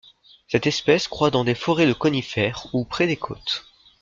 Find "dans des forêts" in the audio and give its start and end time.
1.29-1.85